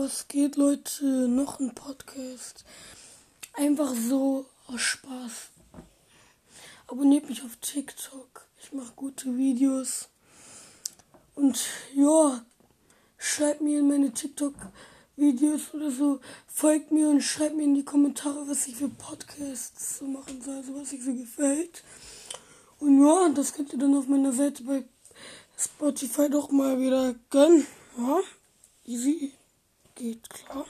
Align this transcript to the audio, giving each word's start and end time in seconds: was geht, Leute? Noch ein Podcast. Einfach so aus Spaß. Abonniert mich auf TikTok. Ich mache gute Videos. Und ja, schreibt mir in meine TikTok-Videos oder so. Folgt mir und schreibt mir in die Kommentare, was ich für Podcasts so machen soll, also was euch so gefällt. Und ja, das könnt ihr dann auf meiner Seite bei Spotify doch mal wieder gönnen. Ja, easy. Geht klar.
was 0.00 0.28
geht, 0.28 0.56
Leute? 0.56 1.04
Noch 1.28 1.60
ein 1.60 1.74
Podcast. 1.74 2.64
Einfach 3.52 3.94
so 3.94 4.46
aus 4.66 4.80
Spaß. 4.80 5.50
Abonniert 6.86 7.28
mich 7.28 7.42
auf 7.42 7.56
TikTok. 7.56 8.46
Ich 8.62 8.72
mache 8.72 8.94
gute 8.96 9.36
Videos. 9.36 10.08
Und 11.34 11.60
ja, 11.94 12.42
schreibt 13.18 13.60
mir 13.60 13.80
in 13.80 13.88
meine 13.88 14.10
TikTok-Videos 14.10 15.74
oder 15.74 15.90
so. 15.90 16.20
Folgt 16.46 16.92
mir 16.92 17.10
und 17.10 17.20
schreibt 17.20 17.56
mir 17.56 17.64
in 17.64 17.74
die 17.74 17.84
Kommentare, 17.84 18.48
was 18.48 18.68
ich 18.68 18.76
für 18.76 18.88
Podcasts 18.88 19.98
so 19.98 20.06
machen 20.06 20.40
soll, 20.40 20.56
also 20.56 20.76
was 20.76 20.94
euch 20.94 21.04
so 21.04 21.12
gefällt. 21.12 21.84
Und 22.78 23.04
ja, 23.04 23.28
das 23.34 23.52
könnt 23.52 23.74
ihr 23.74 23.78
dann 23.78 23.94
auf 23.94 24.08
meiner 24.08 24.32
Seite 24.32 24.62
bei 24.62 24.82
Spotify 25.58 26.30
doch 26.30 26.50
mal 26.50 26.80
wieder 26.80 27.14
gönnen. 27.28 27.66
Ja, 27.98 28.20
easy. 28.86 29.34
Geht 30.00 30.30
klar. 30.30 30.56